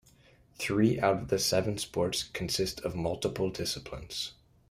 [0.57, 4.33] Three out of the seven sports consist of multiple disciplines.